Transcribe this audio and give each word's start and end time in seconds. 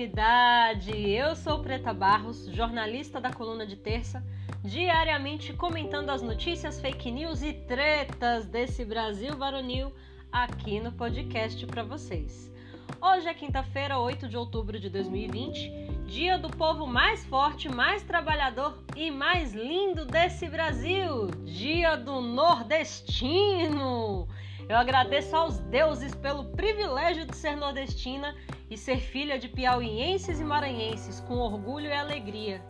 humanidade! 0.00 1.10
Eu 1.10 1.36
sou 1.36 1.58
Preta 1.58 1.92
Barros, 1.92 2.46
jornalista 2.46 3.20
da 3.20 3.30
Coluna 3.30 3.66
de 3.66 3.76
Terça, 3.76 4.24
diariamente 4.64 5.52
comentando 5.52 6.08
as 6.08 6.22
notícias, 6.22 6.80
fake 6.80 7.10
news 7.10 7.42
e 7.42 7.52
tretas 7.52 8.46
desse 8.46 8.82
Brasil 8.82 9.36
varonil 9.36 9.92
aqui 10.32 10.80
no 10.80 10.90
podcast 10.90 11.66
para 11.66 11.82
vocês. 11.82 12.50
Hoje 12.98 13.28
é 13.28 13.34
quinta-feira, 13.34 13.98
8 13.98 14.26
de 14.26 14.38
outubro 14.38 14.80
de 14.80 14.88
2020, 14.88 15.70
dia 16.06 16.38
do 16.38 16.48
povo 16.48 16.86
mais 16.86 17.22
forte, 17.26 17.68
mais 17.68 18.02
trabalhador 18.02 18.82
e 18.96 19.10
mais 19.10 19.52
lindo 19.52 20.06
desse 20.06 20.48
Brasil, 20.48 21.26
dia 21.44 21.96
do 21.96 22.22
nordestino! 22.22 24.26
Eu 24.70 24.76
agradeço 24.76 25.34
aos 25.34 25.58
deuses 25.58 26.14
pelo 26.14 26.44
privilégio 26.44 27.26
de 27.26 27.34
ser 27.34 27.56
nordestina 27.56 28.36
e 28.70 28.76
ser 28.76 28.98
filha 28.98 29.36
de 29.36 29.48
piauienses 29.48 30.38
e 30.38 30.44
maranhenses 30.44 31.18
com 31.18 31.38
orgulho 31.38 31.86
e 31.88 31.92
alegria. 31.92 32.62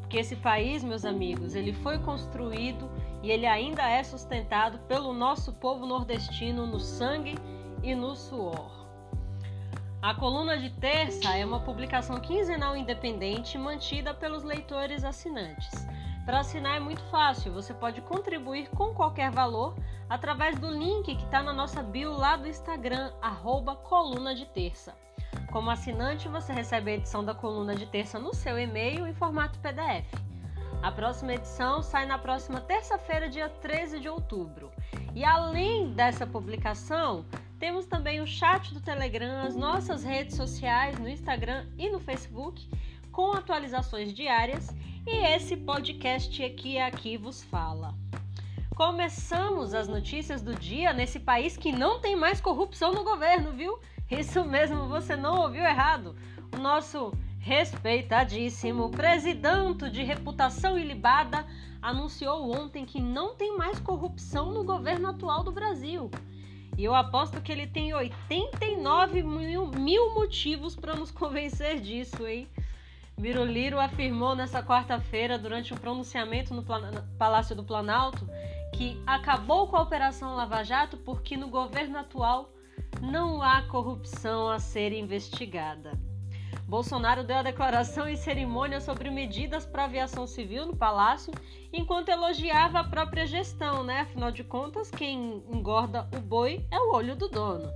Porque 0.00 0.18
esse 0.18 0.34
país, 0.34 0.82
meus 0.82 1.04
amigos, 1.04 1.54
ele 1.54 1.72
foi 1.72 1.96
construído 2.00 2.90
e 3.22 3.30
ele 3.30 3.46
ainda 3.46 3.88
é 3.88 4.02
sustentado 4.02 4.80
pelo 4.88 5.12
nosso 5.12 5.52
povo 5.52 5.86
nordestino 5.86 6.66
no 6.66 6.80
sangue 6.80 7.36
e 7.84 7.94
no 7.94 8.16
suor. 8.16 8.88
A 10.02 10.12
coluna 10.12 10.58
de 10.58 10.70
terça 10.70 11.36
é 11.36 11.46
uma 11.46 11.60
publicação 11.60 12.18
quinzenal 12.18 12.76
independente 12.76 13.56
mantida 13.56 14.12
pelos 14.12 14.42
leitores 14.42 15.04
assinantes. 15.04 15.86
Para 16.24 16.40
assinar 16.40 16.76
é 16.76 16.80
muito 16.80 17.02
fácil, 17.10 17.52
você 17.52 17.74
pode 17.74 18.00
contribuir 18.00 18.70
com 18.70 18.94
qualquer 18.94 19.30
valor 19.30 19.76
através 20.08 20.58
do 20.58 20.70
link 20.70 21.14
que 21.14 21.22
está 21.22 21.42
na 21.42 21.52
nossa 21.52 21.82
bio 21.82 22.12
lá 22.12 22.34
do 22.36 22.48
Instagram, 22.48 23.12
coluna 23.82 24.34
de 24.34 24.46
terça. 24.46 24.94
Como 25.52 25.70
assinante, 25.70 26.26
você 26.26 26.52
recebe 26.52 26.90
a 26.90 26.94
edição 26.94 27.22
da 27.22 27.34
coluna 27.34 27.76
de 27.76 27.84
terça 27.86 28.18
no 28.18 28.34
seu 28.34 28.58
e-mail 28.58 29.06
em 29.06 29.12
formato 29.12 29.58
PDF. 29.58 30.06
A 30.82 30.90
próxima 30.90 31.34
edição 31.34 31.82
sai 31.82 32.06
na 32.06 32.18
próxima 32.18 32.60
terça-feira, 32.60 33.28
dia 33.28 33.48
13 33.48 34.00
de 34.00 34.08
outubro. 34.08 34.72
E 35.14 35.24
além 35.24 35.92
dessa 35.92 36.26
publicação, 36.26 37.26
temos 37.58 37.86
também 37.86 38.20
o 38.20 38.26
chat 38.26 38.72
do 38.72 38.80
Telegram, 38.80 39.46
as 39.46 39.54
nossas 39.54 40.02
redes 40.02 40.36
sociais 40.36 40.98
no 40.98 41.08
Instagram 41.08 41.66
e 41.78 41.90
no 41.90 42.00
Facebook, 42.00 42.68
com 43.12 43.32
atualizações 43.32 44.12
diárias 44.12 44.74
e 45.06 45.16
esse 45.34 45.56
podcast 45.56 46.42
aqui 46.42 46.78
aqui 46.78 47.16
vos 47.16 47.42
fala. 47.42 47.94
Começamos 48.74 49.74
as 49.74 49.86
notícias 49.86 50.40
do 50.42 50.54
dia 50.54 50.92
nesse 50.92 51.20
país 51.20 51.56
que 51.56 51.70
não 51.70 52.00
tem 52.00 52.16
mais 52.16 52.40
corrupção 52.40 52.92
no 52.92 53.04
governo, 53.04 53.52
viu? 53.52 53.78
Isso 54.10 54.44
mesmo, 54.44 54.88
você 54.88 55.14
não 55.14 55.42
ouviu 55.42 55.62
errado. 55.62 56.16
O 56.52 56.58
nosso 56.58 57.12
respeitadíssimo 57.38 58.88
presidente 58.88 59.90
de 59.90 60.02
reputação 60.02 60.78
ilibada 60.78 61.46
anunciou 61.82 62.50
ontem 62.50 62.86
que 62.86 63.00
não 63.00 63.34
tem 63.34 63.56
mais 63.56 63.78
corrupção 63.78 64.50
no 64.52 64.64
governo 64.64 65.08
atual 65.08 65.44
do 65.44 65.52
Brasil. 65.52 66.10
E 66.76 66.82
eu 66.82 66.94
aposto 66.94 67.40
que 67.40 67.52
ele 67.52 67.66
tem 67.66 67.94
89 67.94 69.22
mil, 69.22 69.66
mil 69.66 70.14
motivos 70.14 70.74
para 70.74 70.96
nos 70.96 71.10
convencer 71.12 71.78
disso, 71.78 72.26
hein? 72.26 72.48
Biruliro 73.18 73.80
afirmou 73.80 74.34
nesta 74.34 74.62
quarta-feira, 74.62 75.38
durante 75.38 75.72
um 75.72 75.76
pronunciamento 75.76 76.52
no 76.52 76.64
Palácio 77.16 77.54
do 77.54 77.62
Planalto, 77.62 78.28
que 78.72 79.00
acabou 79.06 79.68
com 79.68 79.76
a 79.76 79.82
Operação 79.82 80.34
Lava 80.34 80.64
Jato 80.64 80.96
porque 80.96 81.36
no 81.36 81.48
governo 81.48 81.98
atual 81.98 82.50
não 83.00 83.40
há 83.40 83.62
corrupção 83.62 84.48
a 84.48 84.58
ser 84.58 84.92
investigada. 84.92 85.92
Bolsonaro 86.66 87.22
deu 87.22 87.36
a 87.36 87.42
declaração 87.42 88.08
em 88.08 88.16
cerimônia 88.16 88.80
sobre 88.80 89.10
medidas 89.10 89.64
para 89.66 89.84
aviação 89.84 90.26
civil 90.26 90.66
no 90.66 90.76
palácio, 90.76 91.32
enquanto 91.72 92.08
elogiava 92.08 92.80
a 92.80 92.84
própria 92.84 93.26
gestão, 93.26 93.84
né? 93.84 94.00
Afinal 94.00 94.32
de 94.32 94.42
contas, 94.42 94.90
quem 94.90 95.44
engorda 95.52 96.08
o 96.16 96.20
boi 96.20 96.66
é 96.70 96.78
o 96.78 96.94
olho 96.94 97.14
do 97.14 97.28
dono 97.28 97.70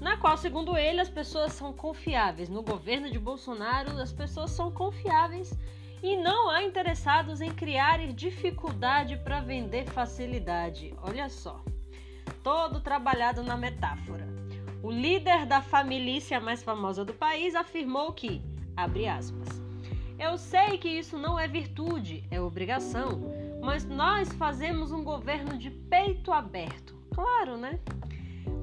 na 0.00 0.16
qual, 0.16 0.36
segundo 0.36 0.76
ele, 0.76 1.00
as 1.00 1.08
pessoas 1.08 1.52
são 1.52 1.72
confiáveis. 1.72 2.48
No 2.48 2.62
governo 2.62 3.10
de 3.10 3.18
Bolsonaro, 3.18 3.98
as 3.98 4.12
pessoas 4.12 4.50
são 4.50 4.70
confiáveis 4.70 5.52
e 6.02 6.16
não 6.16 6.48
há 6.48 6.62
interessados 6.62 7.40
em 7.40 7.50
criar 7.50 7.98
dificuldade 8.12 9.16
para 9.16 9.40
vender 9.40 9.84
facilidade. 9.86 10.94
Olha 11.02 11.28
só, 11.28 11.60
todo 12.42 12.80
trabalhado 12.80 13.42
na 13.42 13.56
metáfora. 13.56 14.28
O 14.82 14.90
líder 14.90 15.44
da 15.44 15.60
família 15.60 16.40
mais 16.40 16.62
famosa 16.62 17.04
do 17.04 17.12
país 17.12 17.54
afirmou 17.56 18.12
que, 18.12 18.40
abre 18.76 19.08
aspas, 19.08 19.48
eu 20.18 20.38
sei 20.38 20.78
que 20.78 20.88
isso 20.88 21.18
não 21.18 21.38
é 21.38 21.48
virtude, 21.48 22.24
é 22.30 22.40
obrigação, 22.40 23.20
mas 23.60 23.84
nós 23.84 24.32
fazemos 24.34 24.92
um 24.92 25.02
governo 25.02 25.58
de 25.58 25.70
peito 25.70 26.32
aberto. 26.32 26.96
Claro, 27.12 27.56
né? 27.56 27.80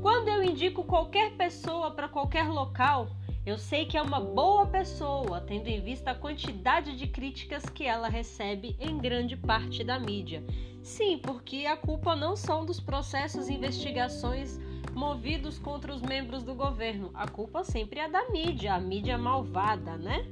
Quando 0.05 0.27
eu 0.27 0.43
indico 0.43 0.83
qualquer 0.83 1.31
pessoa 1.31 1.89
para 1.89 2.07
qualquer 2.07 2.47
local, 2.47 3.07
eu 3.43 3.57
sei 3.57 3.87
que 3.87 3.97
é 3.97 4.01
uma 4.03 4.19
boa 4.19 4.67
pessoa, 4.67 5.41
tendo 5.41 5.67
em 5.67 5.81
vista 5.81 6.11
a 6.11 6.15
quantidade 6.15 6.95
de 6.95 7.07
críticas 7.07 7.63
que 7.65 7.85
ela 7.85 8.07
recebe 8.07 8.75
em 8.79 8.99
grande 8.99 9.35
parte 9.35 9.83
da 9.83 9.97
mídia. 9.97 10.43
Sim, 10.83 11.17
porque 11.17 11.65
a 11.65 11.75
culpa 11.75 12.15
não 12.15 12.35
são 12.35 12.63
dos 12.63 12.79
processos 12.79 13.49
e 13.49 13.55
investigações 13.55 14.59
movidos 14.93 15.57
contra 15.57 15.91
os 15.91 16.03
membros 16.03 16.43
do 16.43 16.53
governo. 16.53 17.09
A 17.15 17.27
culpa 17.27 17.63
sempre 17.63 17.99
é 17.99 18.07
da 18.07 18.29
mídia, 18.29 18.75
a 18.75 18.79
mídia 18.79 19.17
malvada, 19.17 19.97
né? 19.97 20.23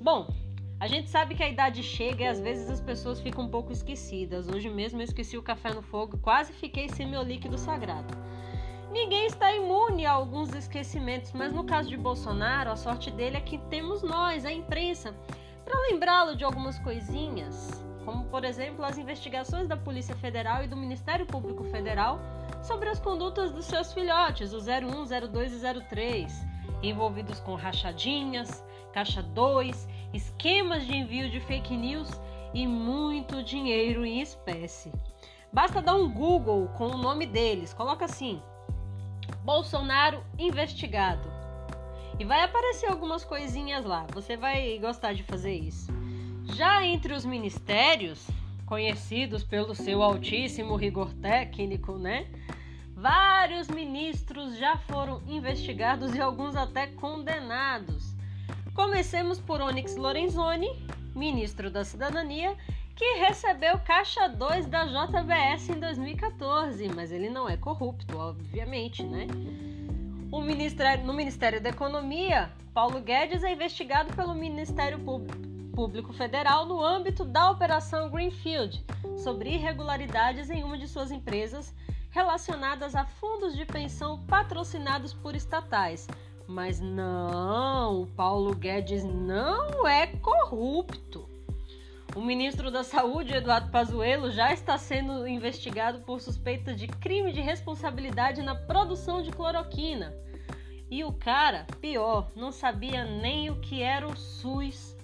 Bom, 0.00 0.26
a 0.80 0.88
gente 0.88 1.08
sabe 1.08 1.36
que 1.36 1.44
a 1.44 1.48
idade 1.48 1.80
chega 1.84 2.24
e 2.24 2.26
às 2.26 2.40
vezes 2.40 2.68
as 2.68 2.80
pessoas 2.80 3.20
ficam 3.20 3.44
um 3.44 3.50
pouco 3.50 3.70
esquecidas. 3.70 4.48
Hoje 4.48 4.68
mesmo 4.68 5.00
eu 5.00 5.04
esqueci 5.04 5.38
o 5.38 5.42
café 5.44 5.72
no 5.72 5.80
fogo, 5.80 6.18
quase 6.18 6.52
fiquei 6.52 6.88
sem 6.88 7.08
meu 7.08 7.22
líquido 7.22 7.56
sagrado. 7.56 8.18
Ninguém 8.90 9.26
está 9.26 9.54
imune 9.54 10.04
a 10.04 10.10
alguns 10.10 10.52
esquecimentos, 10.52 11.32
mas 11.32 11.52
no 11.52 11.62
caso 11.62 11.88
de 11.88 11.96
Bolsonaro, 11.96 12.72
a 12.72 12.76
sorte 12.76 13.08
dele 13.08 13.36
é 13.36 13.40
que 13.40 13.56
temos 13.56 14.02
nós, 14.02 14.44
a 14.44 14.52
imprensa, 14.52 15.14
para 15.64 15.80
lembrá-lo 15.82 16.34
de 16.34 16.42
algumas 16.42 16.76
coisinhas, 16.80 17.84
como 18.04 18.24
por 18.24 18.44
exemplo 18.44 18.84
as 18.84 18.98
investigações 18.98 19.68
da 19.68 19.76
Polícia 19.76 20.16
Federal 20.16 20.64
e 20.64 20.66
do 20.66 20.76
Ministério 20.76 21.24
Público 21.24 21.62
Federal 21.64 22.18
sobre 22.64 22.88
as 22.88 22.98
condutas 22.98 23.52
dos 23.52 23.66
seus 23.66 23.92
filhotes, 23.92 24.52
o 24.52 24.58
01, 24.58 25.28
02 25.28 25.62
e 25.62 25.80
03, 25.88 26.46
envolvidos 26.82 27.38
com 27.38 27.54
rachadinhas, 27.54 28.64
caixa 28.92 29.22
2, 29.22 29.88
esquemas 30.12 30.84
de 30.84 30.96
envio 30.96 31.30
de 31.30 31.38
fake 31.38 31.76
news 31.76 32.10
e 32.52 32.66
muito 32.66 33.40
dinheiro 33.44 34.04
em 34.04 34.20
espécie. 34.20 34.90
Basta 35.52 35.80
dar 35.80 35.94
um 35.94 36.12
Google 36.12 36.68
com 36.76 36.88
o 36.88 36.98
nome 36.98 37.24
deles, 37.24 37.72
coloca 37.72 38.04
assim: 38.04 38.42
Bolsonaro 39.44 40.22
investigado. 40.38 41.30
E 42.18 42.24
vai 42.24 42.42
aparecer 42.42 42.90
algumas 42.90 43.24
coisinhas 43.24 43.84
lá. 43.84 44.06
Você 44.12 44.36
vai 44.36 44.78
gostar 44.78 45.14
de 45.14 45.22
fazer 45.22 45.54
isso. 45.54 45.90
Já 46.54 46.84
entre 46.84 47.14
os 47.14 47.24
ministérios, 47.24 48.26
conhecidos 48.66 49.42
pelo 49.42 49.74
seu 49.74 50.02
altíssimo 50.02 50.76
rigor 50.76 51.12
técnico, 51.14 51.98
né? 51.98 52.26
Vários 52.94 53.68
ministros 53.68 54.58
já 54.58 54.76
foram 54.76 55.22
investigados 55.26 56.14
e 56.14 56.20
alguns 56.20 56.54
até 56.54 56.86
condenados. 56.86 58.14
Comecemos 58.74 59.40
por 59.40 59.60
Onyx 59.60 59.96
Lorenzoni, 59.96 60.68
ministro 61.14 61.70
da 61.70 61.84
Cidadania, 61.84 62.56
que 63.00 63.14
recebeu 63.14 63.78
caixa 63.78 64.28
2 64.28 64.66
da 64.66 64.84
JBS 64.84 65.70
em 65.70 65.80
2014, 65.80 66.86
mas 66.94 67.10
ele 67.10 67.30
não 67.30 67.48
é 67.48 67.56
corrupto, 67.56 68.18
obviamente, 68.18 69.02
né? 69.02 69.26
O 70.30 70.42
ministério, 70.42 71.02
no 71.06 71.14
Ministério 71.14 71.62
da 71.62 71.70
Economia, 71.70 72.52
Paulo 72.74 73.00
Guedes 73.00 73.42
é 73.42 73.54
investigado 73.54 74.14
pelo 74.14 74.34
Ministério 74.34 75.00
Público 75.74 76.12
Federal 76.12 76.66
no 76.66 76.84
âmbito 76.84 77.24
da 77.24 77.50
Operação 77.50 78.10
Greenfield 78.10 78.84
sobre 79.16 79.48
irregularidades 79.48 80.50
em 80.50 80.62
uma 80.62 80.76
de 80.76 80.86
suas 80.86 81.10
empresas 81.10 81.74
relacionadas 82.10 82.94
a 82.94 83.06
fundos 83.06 83.56
de 83.56 83.64
pensão 83.64 84.22
patrocinados 84.26 85.14
por 85.14 85.34
estatais. 85.34 86.06
Mas 86.46 86.80
não, 86.80 88.06
Paulo 88.14 88.54
Guedes 88.54 89.04
não 89.04 89.88
é 89.88 90.06
corrupto. 90.06 91.29
O 92.14 92.20
ministro 92.20 92.72
da 92.72 92.82
Saúde, 92.82 93.34
Eduardo 93.34 93.70
Pazuello, 93.70 94.32
já 94.32 94.52
está 94.52 94.76
sendo 94.76 95.28
investigado 95.28 96.00
por 96.00 96.20
suspeita 96.20 96.74
de 96.74 96.88
crime 96.88 97.32
de 97.32 97.40
responsabilidade 97.40 98.42
na 98.42 98.54
produção 98.54 99.22
de 99.22 99.30
cloroquina. 99.30 100.12
E 100.90 101.04
o 101.04 101.12
cara, 101.12 101.66
pior, 101.80 102.32
não 102.34 102.50
sabia 102.50 103.04
nem 103.04 103.48
o 103.48 103.60
que 103.60 103.80
era 103.80 104.08
o 104.08 104.16
SUS 104.16 104.96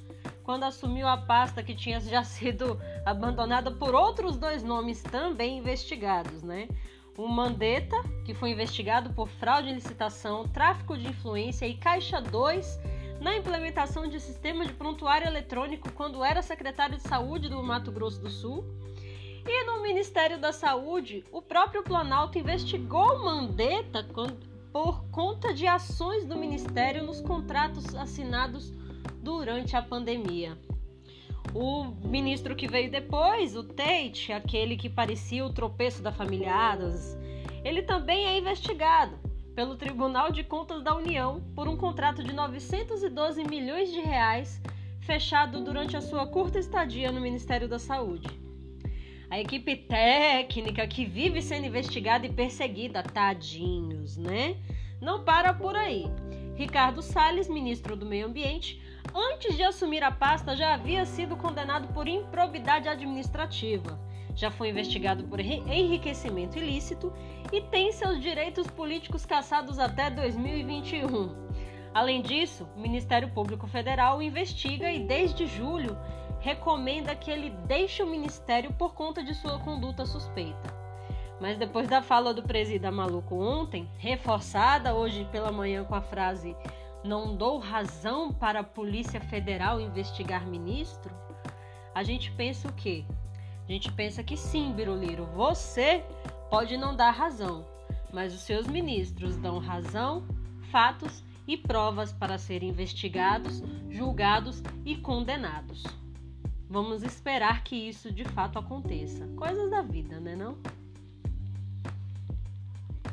quando 0.43 0.65
assumiu 0.65 1.07
a 1.07 1.17
pasta 1.17 1.63
que 1.63 1.77
tinha 1.77 2.01
já 2.01 2.25
sido 2.25 2.81
abandonada 3.05 3.71
por 3.71 3.95
outros 3.95 4.37
dois 4.37 4.65
nomes 4.65 5.01
também 5.03 5.59
investigados, 5.59 6.43
né? 6.43 6.69
O 7.17 7.29
Mandetta, 7.29 7.97
que 8.25 8.35
foi 8.35 8.51
investigado 8.51 9.11
por 9.11 9.29
fraude 9.29 9.71
em 9.71 9.75
licitação, 9.75 10.47
tráfico 10.49 10.99
de 10.99 11.07
influência 11.07 11.67
e 11.67 11.75
Caixa 11.75 12.21
2 12.21 12.96
na 13.27 13.37
implementação 13.37 14.07
de 14.07 14.21
sistema 14.21 14.65
de 14.65 14.73
prontuário 14.73 15.27
eletrônico 15.27 15.91
quando 15.91 16.23
era 16.23 16.41
secretário 16.43 16.97
de 16.97 17.03
saúde 17.03 17.49
do 17.49 17.61
Mato 17.61 17.91
Grosso 17.91 18.21
do 18.21 18.31
Sul. 18.31 18.65
E 19.45 19.65
no 19.65 19.83
Ministério 19.83 20.39
da 20.39 20.53
Saúde, 20.53 21.25
o 21.33 21.43
próprio 21.43 21.83
Planalto 21.83 22.39
investigou 22.39 23.25
Mandetta 23.25 24.07
por 24.73 25.03
conta 25.11 25.53
de 25.53 25.67
ações 25.67 26.25
do 26.25 26.37
Ministério 26.37 27.03
nos 27.03 27.21
contratos 27.21 27.97
assinados 27.97 28.73
durante 29.21 29.75
a 29.75 29.83
pandemia. 29.83 30.57
O 31.53 31.83
ministro 32.07 32.55
que 32.55 32.69
veio 32.69 32.89
depois, 32.89 33.57
o 33.57 33.65
Tate, 33.65 34.33
aquele 34.33 34.77
que 34.77 34.89
parecia 34.89 35.45
o 35.45 35.53
tropeço 35.53 36.01
da 36.01 36.13
família 36.13 36.55
Adams, 36.55 37.19
ele 37.65 37.83
também 37.83 38.25
é 38.25 38.39
investigado 38.39 39.26
pelo 39.57 39.75
Tribunal 39.75 40.31
de 40.31 40.45
Contas 40.45 40.83
da 40.83 40.95
União 40.95 41.43
por 41.55 41.67
um 41.67 41.79
contrato 41.79 42.23
de 42.23 42.31
912 42.31 43.43
milhões 43.43 43.91
de 43.91 44.01
reais 44.01 44.61
fechado 45.01 45.65
durante 45.65 45.97
a 45.97 46.03
sua 46.03 46.27
curta 46.27 46.59
estadia 46.59 47.11
no 47.11 47.23
Ministério 47.23 47.67
da 47.67 47.79
Saúde. 47.79 48.29
A 49.31 49.41
equipe 49.41 49.75
técnica 49.75 50.87
que 50.87 51.07
vive 51.07 51.41
sendo 51.41 51.67
investigada 51.67 52.27
e 52.27 52.33
perseguida, 52.33 53.03
tadinhos, 53.03 54.19
né? 54.19 54.59
Não 55.01 55.25
para 55.25 55.55
por 55.55 55.75
aí. 55.75 56.05
Ricardo 56.55 57.01
Salles, 57.01 57.49
ministro 57.49 57.97
do 57.97 58.05
Meio 58.05 58.27
Ambiente, 58.27 58.81
antes 59.15 59.57
de 59.57 59.63
assumir 59.63 60.03
a 60.03 60.11
pasta, 60.11 60.55
já 60.55 60.75
havia 60.75 61.07
sido 61.07 61.35
condenado 61.35 61.89
por 61.95 62.07
improbidade 62.07 62.89
administrativa. 62.89 63.99
Já 64.37 64.51
foi 64.51 64.69
investigado 64.69 65.25
por 65.25 65.41
enriquecimento 65.41 66.59
ilícito 66.59 67.11
e 67.51 67.63
tem 67.63 67.91
seus 67.91 68.21
direitos 68.21 68.67
políticos 68.67 69.25
cassados 69.25 69.79
até 69.79 70.11
2021. 70.11 71.35
Além 71.95 72.21
disso, 72.21 72.69
o 72.77 72.79
Ministério 72.81 73.31
Público 73.31 73.67
Federal 73.67 74.23
investiga 74.23 74.93
e, 74.93 75.01
desde 75.01 75.47
julho, 75.47 75.97
recomenda 76.39 77.17
que 77.17 77.31
ele 77.31 77.49
deixe 77.67 78.03
o 78.03 78.07
ministério 78.07 78.71
por 78.75 78.93
conta 78.95 79.25
de 79.25 79.35
sua 79.35 79.59
conduta 79.59 80.05
suspeita. 80.05 80.77
Mas 81.41 81.57
depois 81.57 81.89
da 81.89 82.03
fala 82.03 82.35
do 82.35 82.43
presida 82.43 82.91
maluco 82.91 83.35
ontem, 83.35 83.89
reforçada 83.97 84.95
hoje 84.95 85.27
pela 85.33 85.51
manhã 85.51 85.83
com 85.83 85.95
a 85.95 86.03
frase 86.03 86.55
não 87.03 87.35
dou 87.35 87.59
razão 87.59 88.31
para 88.33 88.61
a 88.61 88.65
Polícia 88.65 89.21
Federal 89.21 89.81
investigar 89.81 90.47
ministro, 90.47 91.15
a 91.95 92.03
gente 92.03 92.31
pensa 92.33 92.69
o 92.69 92.73
quê? 92.75 93.07
A 93.69 93.73
gente 93.73 93.91
pensa 93.93 94.23
que 94.23 94.37
sim, 94.37 94.73
Biruliro, 94.73 95.27
você 95.27 96.05
pode 96.49 96.77
não 96.77 96.95
dar 96.95 97.11
razão, 97.11 97.67
mas 98.13 98.33
os 98.33 98.43
seus 98.43 98.67
ministros 98.67 99.37
dão 99.37 99.59
razão, 99.59 100.25
fatos 100.71 101.25
e 101.49 101.57
provas 101.57 102.13
para 102.13 102.39
serem 102.39 102.69
investigados, 102.69 103.63
julgados 103.91 104.63
e 104.85 104.97
condenados. 104.97 105.83
Vamos 106.69 107.03
esperar 107.03 107.65
que 107.65 107.77
isso 107.77 108.13
de 108.13 108.25
fato 108.25 108.59
aconteça. 108.59 109.27
Coisas 109.37 109.71
da 109.71 109.83
vida, 109.83 110.21
né 110.21 110.37
não? 110.37 110.59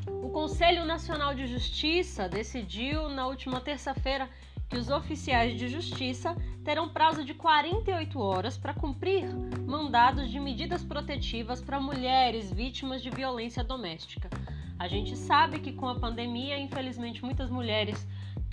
O 0.07 0.29
Conselho 0.29 0.85
Nacional 0.85 1.33
de 1.33 1.47
Justiça 1.47 2.29
decidiu 2.29 3.09
na 3.09 3.27
última 3.27 3.59
terça-feira 3.59 4.29
que 4.73 4.79
os 4.79 4.89
oficiais 4.89 5.55
de 5.55 5.67
justiça 5.67 6.35
terão 6.63 6.89
prazo 6.89 7.23
de 7.23 7.35
48 7.35 8.19
horas 8.19 8.57
para 8.57 8.73
cumprir 8.73 9.23
mandados 9.67 10.31
de 10.31 10.39
medidas 10.39 10.83
protetivas 10.83 11.61
para 11.61 11.79
mulheres 11.79 12.51
vítimas 12.51 13.03
de 13.03 13.11
violência 13.11 13.63
doméstica. 13.63 14.31
A 14.79 14.87
gente 14.87 15.15
sabe 15.15 15.59
que 15.59 15.73
com 15.73 15.87
a 15.87 15.99
pandemia, 15.99 16.57
infelizmente, 16.57 17.23
muitas 17.23 17.51
mulheres 17.51 18.03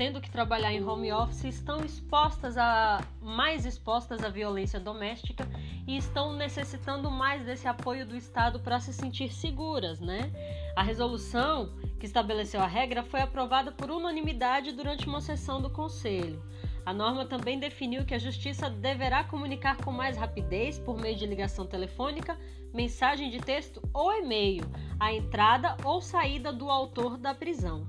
tendo 0.00 0.19
que 0.19 0.31
trabalhar 0.31 0.73
em 0.73 0.82
home 0.82 1.12
office 1.12 1.44
estão 1.44 1.85
expostas 1.85 2.56
a 2.56 3.05
mais 3.20 3.67
expostas 3.67 4.25
à 4.25 4.31
violência 4.31 4.81
doméstica 4.81 5.47
e 5.87 5.94
estão 5.94 6.32
necessitando 6.32 7.11
mais 7.11 7.44
desse 7.44 7.69
apoio 7.69 8.06
do 8.06 8.17
Estado 8.17 8.58
para 8.61 8.81
se 8.81 8.94
sentir 8.94 9.31
seguras, 9.31 10.00
né? 10.00 10.32
A 10.75 10.82
resolução 10.82 11.76
que 11.99 12.06
estabeleceu 12.06 12.62
a 12.62 12.67
regra 12.67 13.02
foi 13.02 13.20
aprovada 13.20 13.73
por 13.73 13.91
unanimidade 13.91 14.73
durante 14.73 15.06
uma 15.06 15.20
sessão 15.20 15.61
do 15.61 15.69
Conselho. 15.69 16.43
A 16.87 16.94
norma 16.94 17.26
também 17.26 17.58
definiu 17.58 18.06
que 18.06 18.14
a 18.14 18.19
Justiça 18.19 18.70
deverá 18.70 19.23
comunicar 19.25 19.76
com 19.85 19.93
mais 19.93 20.17
rapidez, 20.17 20.79
por 20.79 20.99
meio 20.99 21.14
de 21.14 21.26
ligação 21.26 21.67
telefônica, 21.67 22.38
mensagem 22.73 23.29
de 23.29 23.38
texto 23.38 23.87
ou 23.93 24.11
e-mail, 24.14 24.64
a 24.99 25.12
entrada 25.12 25.76
ou 25.85 26.00
saída 26.00 26.50
do 26.50 26.70
autor 26.70 27.19
da 27.19 27.35
prisão. 27.35 27.87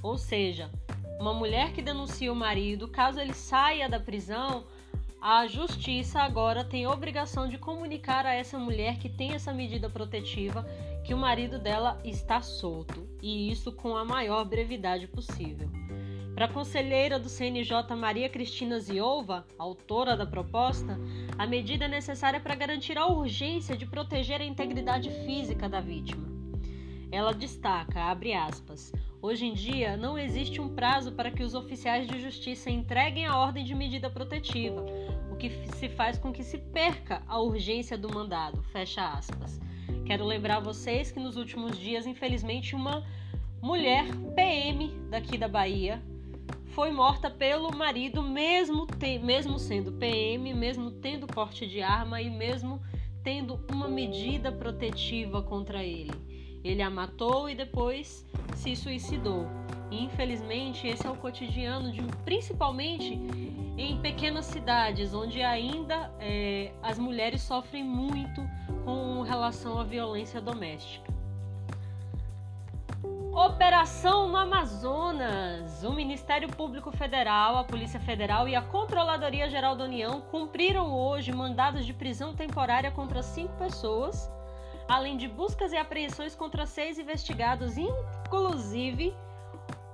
Ou 0.00 0.16
seja, 0.16 0.70
uma 1.20 1.34
mulher 1.34 1.72
que 1.74 1.82
denuncia 1.82 2.32
o 2.32 2.34
marido, 2.34 2.88
caso 2.88 3.20
ele 3.20 3.34
saia 3.34 3.90
da 3.90 4.00
prisão, 4.00 4.64
a 5.20 5.46
justiça 5.46 6.22
agora 6.22 6.64
tem 6.64 6.86
obrigação 6.86 7.46
de 7.46 7.58
comunicar 7.58 8.24
a 8.24 8.32
essa 8.32 8.58
mulher 8.58 8.98
que 8.98 9.10
tem 9.10 9.34
essa 9.34 9.52
medida 9.52 9.90
protetiva 9.90 10.66
que 11.04 11.12
o 11.12 11.18
marido 11.18 11.58
dela 11.58 12.00
está 12.02 12.40
solto, 12.40 13.06
e 13.20 13.50
isso 13.50 13.70
com 13.70 13.98
a 13.98 14.04
maior 14.04 14.46
brevidade 14.46 15.06
possível. 15.06 15.68
Para 16.34 16.46
a 16.46 16.52
conselheira 16.52 17.18
do 17.18 17.28
CNJ 17.28 17.94
Maria 17.94 18.30
Cristina 18.30 18.80
Ziova, 18.80 19.46
autora 19.58 20.16
da 20.16 20.24
proposta, 20.24 20.98
a 21.36 21.46
medida 21.46 21.84
é 21.84 21.88
necessária 21.88 22.40
para 22.40 22.54
garantir 22.54 22.96
a 22.96 23.06
urgência 23.06 23.76
de 23.76 23.84
proteger 23.84 24.40
a 24.40 24.44
integridade 24.44 25.10
física 25.26 25.68
da 25.68 25.82
vítima. 25.82 26.26
Ela 27.12 27.34
destaca, 27.34 28.04
abre 28.04 28.32
aspas, 28.32 28.90
Hoje 29.22 29.44
em 29.44 29.52
dia, 29.52 29.98
não 29.98 30.16
existe 30.16 30.62
um 30.62 30.74
prazo 30.74 31.12
para 31.12 31.30
que 31.30 31.42
os 31.42 31.54
oficiais 31.54 32.08
de 32.08 32.18
justiça 32.18 32.70
entreguem 32.70 33.26
a 33.26 33.36
ordem 33.36 33.62
de 33.62 33.74
medida 33.74 34.08
protetiva, 34.08 34.82
o 35.30 35.36
que 35.36 35.50
se 35.76 35.90
faz 35.90 36.16
com 36.16 36.32
que 36.32 36.42
se 36.42 36.56
perca 36.56 37.22
a 37.28 37.38
urgência 37.38 37.98
do 37.98 38.08
mandado. 38.08 38.62
Fecha 38.72 39.06
aspas. 39.06 39.60
Quero 40.06 40.24
lembrar 40.24 40.60
vocês 40.60 41.12
que 41.12 41.20
nos 41.20 41.36
últimos 41.36 41.78
dias, 41.78 42.06
infelizmente, 42.06 42.74
uma 42.74 43.06
mulher 43.60 44.06
PM 44.34 44.88
daqui 45.10 45.36
da 45.36 45.48
Bahia 45.48 46.02
foi 46.68 46.90
morta 46.90 47.28
pelo 47.28 47.76
marido, 47.76 48.22
mesmo, 48.22 48.86
te, 48.86 49.18
mesmo 49.18 49.58
sendo 49.58 49.92
PM, 49.92 50.54
mesmo 50.54 50.90
tendo 50.92 51.26
porte 51.26 51.66
de 51.66 51.82
arma 51.82 52.22
e 52.22 52.30
mesmo 52.30 52.80
tendo 53.22 53.60
uma 53.70 53.86
medida 53.86 54.50
protetiva 54.50 55.42
contra 55.42 55.84
ele. 55.84 56.30
Ele 56.64 56.80
a 56.80 56.88
matou 56.88 57.50
e 57.50 57.54
depois 57.54 58.26
se 58.60 58.76
suicidou. 58.76 59.46
Infelizmente, 59.90 60.86
esse 60.86 61.06
é 61.06 61.10
o 61.10 61.16
cotidiano 61.16 61.90
de, 61.90 62.02
principalmente 62.24 63.14
em 63.76 63.98
pequenas 64.00 64.44
cidades, 64.44 65.14
onde 65.14 65.42
ainda 65.42 66.12
é, 66.20 66.72
as 66.82 66.98
mulheres 66.98 67.40
sofrem 67.40 67.82
muito 67.82 68.42
com 68.84 69.22
relação 69.22 69.80
à 69.80 69.84
violência 69.84 70.40
doméstica. 70.40 71.10
Operação 73.32 74.28
no 74.28 74.36
Amazonas. 74.36 75.82
O 75.82 75.92
Ministério 75.92 76.48
Público 76.48 76.90
Federal, 76.90 77.56
a 77.56 77.64
Polícia 77.64 77.98
Federal 77.98 78.46
e 78.46 78.54
a 78.54 78.60
Controladoria 78.60 79.48
Geral 79.48 79.74
da 79.74 79.84
União 79.84 80.20
cumpriram 80.20 80.92
hoje 80.92 81.32
mandados 81.32 81.86
de 81.86 81.94
prisão 81.94 82.34
temporária 82.34 82.90
contra 82.90 83.22
cinco 83.22 83.54
pessoas 83.54 84.30
além 84.90 85.16
de 85.16 85.28
buscas 85.28 85.72
e 85.72 85.76
apreensões 85.76 86.34
contra 86.34 86.66
seis 86.66 86.98
investigados, 86.98 87.78
inclusive 87.78 89.14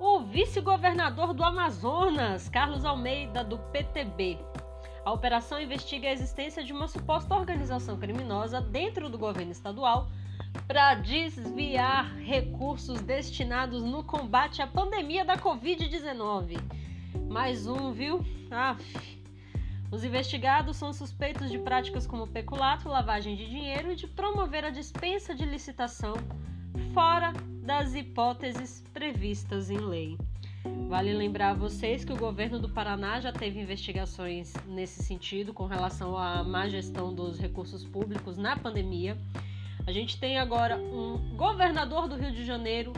o 0.01 0.21
vice-governador 0.21 1.35
do 1.35 1.45
Amazonas, 1.45 2.49
Carlos 2.49 2.83
Almeida, 2.83 3.45
do 3.45 3.59
PTB. 3.59 4.39
A 5.05 5.13
operação 5.13 5.61
investiga 5.61 6.09
a 6.09 6.13
existência 6.13 6.65
de 6.65 6.73
uma 6.73 6.89
suposta 6.89 7.35
organização 7.35 7.99
criminosa 7.99 8.59
dentro 8.59 9.11
do 9.11 9.19
governo 9.19 9.53
estadual 9.53 10.09
para 10.67 10.95
desviar 10.95 12.17
recursos 12.17 13.03
destinados 13.03 13.83
no 13.83 14.03
combate 14.03 14.63
à 14.63 14.67
pandemia 14.67 15.27
da 15.27 15.37
Covid-19. 15.37 16.59
Mais 17.29 17.67
um, 17.67 17.93
viu? 17.93 18.25
Aff. 18.51 19.16
Os 19.91 20.03
investigados 20.03 20.77
são 20.77 20.93
suspeitos 20.93 21.51
de 21.51 21.59
práticas 21.59 22.07
como 22.07 22.27
peculato, 22.27 22.89
lavagem 22.89 23.37
de 23.37 23.49
dinheiro 23.49 23.93
e 23.93 23.97
de 23.97 24.07
promover 24.07 24.65
a 24.65 24.71
dispensa 24.71 25.35
de 25.35 25.45
licitação 25.45 26.15
fora 26.93 27.33
das 27.63 27.95
hipóteses 27.95 28.83
previstas 28.93 29.71
em 29.71 29.79
lei. 29.79 30.19
Vale 30.89 31.13
lembrar 31.13 31.51
a 31.51 31.55
vocês 31.55 32.05
que 32.05 32.13
o 32.13 32.17
governo 32.17 32.59
do 32.59 32.69
Paraná 32.69 33.21
já 33.21 33.33
teve 33.33 33.61
investigações 33.61 34.53
nesse 34.67 35.03
sentido 35.03 35.55
com 35.55 35.67
relação 35.67 36.19
à 36.19 36.43
má 36.43 36.69
gestão 36.69 37.15
dos 37.15 37.39
recursos 37.39 37.85
públicos 37.85 38.37
na 38.37 38.57
pandemia. 38.57 39.17
A 39.87 39.93
gente 39.93 40.19
tem 40.19 40.39
agora 40.39 40.77
um 40.77 41.37
governador 41.37 42.09
do 42.09 42.17
Rio 42.17 42.33
de 42.33 42.45
Janeiro 42.45 42.93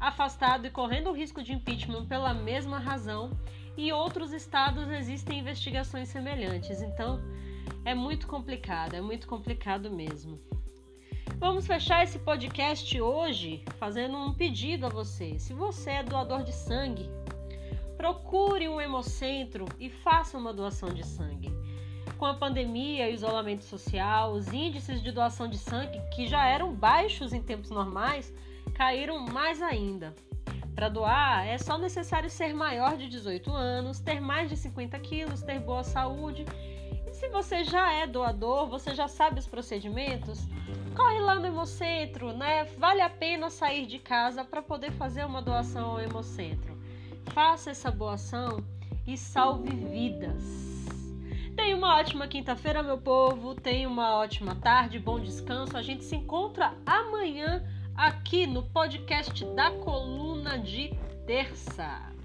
afastado 0.00 0.66
e 0.66 0.70
correndo 0.70 1.10
o 1.10 1.12
risco 1.12 1.42
de 1.42 1.52
impeachment 1.52 2.06
pela 2.06 2.34
mesma 2.34 2.78
razão 2.78 3.30
e 3.78 3.92
outros 3.92 4.32
estados 4.32 4.90
existem 4.90 5.38
investigações 5.38 6.08
semelhantes. 6.08 6.82
Então 6.82 7.20
é 7.84 7.94
muito 7.94 8.26
complicado, 8.26 8.94
é 8.94 9.00
muito 9.00 9.28
complicado 9.28 9.88
mesmo. 9.88 10.40
Vamos 11.38 11.64
fechar 11.64 12.02
esse 12.02 12.18
podcast 12.18 13.00
hoje 13.00 13.62
fazendo 13.78 14.18
um 14.18 14.34
pedido 14.34 14.86
a 14.86 14.88
você. 14.88 15.38
Se 15.38 15.54
você 15.54 15.90
é 15.90 16.02
doador 16.02 16.42
de 16.42 16.52
sangue, 16.52 17.08
procure 17.96 18.68
um 18.68 18.80
hemocentro 18.80 19.64
e 19.78 19.88
faça 19.88 20.36
uma 20.36 20.52
doação 20.52 20.92
de 20.92 21.06
sangue. 21.06 21.56
Com 22.18 22.26
a 22.26 22.34
pandemia 22.34 23.08
e 23.08 23.12
o 23.12 23.14
isolamento 23.14 23.62
social, 23.62 24.32
os 24.32 24.48
índices 24.48 25.00
de 25.00 25.12
doação 25.12 25.48
de 25.48 25.56
sangue, 25.56 26.00
que 26.12 26.26
já 26.26 26.44
eram 26.44 26.74
baixos 26.74 27.32
em 27.32 27.40
tempos 27.40 27.70
normais, 27.70 28.34
caíram 28.74 29.20
mais 29.20 29.62
ainda. 29.62 30.12
Para 30.78 30.88
doar, 30.88 31.44
é 31.44 31.58
só 31.58 31.76
necessário 31.76 32.30
ser 32.30 32.54
maior 32.54 32.96
de 32.96 33.08
18 33.08 33.50
anos, 33.50 33.98
ter 33.98 34.20
mais 34.20 34.48
de 34.48 34.56
50 34.56 34.96
quilos, 35.00 35.42
ter 35.42 35.58
boa 35.58 35.82
saúde. 35.82 36.46
E 37.04 37.12
se 37.12 37.28
você 37.30 37.64
já 37.64 37.92
é 37.92 38.06
doador, 38.06 38.68
você 38.68 38.94
já 38.94 39.08
sabe 39.08 39.40
os 39.40 39.46
procedimentos, 39.48 40.46
corre 40.94 41.18
lá 41.18 41.34
no 41.34 41.46
Hemocentro, 41.46 42.32
né? 42.32 42.62
Vale 42.78 43.00
a 43.00 43.10
pena 43.10 43.50
sair 43.50 43.86
de 43.86 43.98
casa 43.98 44.44
para 44.44 44.62
poder 44.62 44.92
fazer 44.92 45.26
uma 45.26 45.42
doação 45.42 45.90
ao 45.90 46.00
Hemocentro. 46.00 46.78
Faça 47.34 47.72
essa 47.72 47.90
boa 47.90 48.14
ação 48.14 48.64
e 49.04 49.16
salve 49.16 49.74
vidas. 49.74 50.44
Tenha 51.56 51.76
uma 51.76 51.96
ótima 51.96 52.28
quinta-feira, 52.28 52.84
meu 52.84 52.98
povo. 52.98 53.52
Tenha 53.52 53.88
uma 53.88 54.14
ótima 54.14 54.54
tarde, 54.54 55.00
bom 55.00 55.18
descanso. 55.18 55.76
A 55.76 55.82
gente 55.82 56.04
se 56.04 56.14
encontra 56.14 56.72
amanhã 56.86 57.64
aqui 57.98 58.46
no 58.46 58.62
podcast 58.62 59.44
da 59.56 59.72
Coluna 59.72 60.56
de 60.56 60.94
Terça. 61.26 62.17